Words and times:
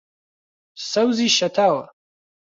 سەوزی 0.89 1.29
شەتاوە 1.37 1.85